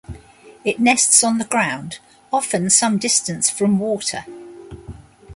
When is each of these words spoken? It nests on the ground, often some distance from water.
It 0.65 0.79
nests 0.79 1.23
on 1.23 1.37
the 1.37 1.45
ground, 1.45 1.99
often 2.33 2.71
some 2.71 2.97
distance 2.97 3.51
from 3.51 3.77
water. 3.77 4.25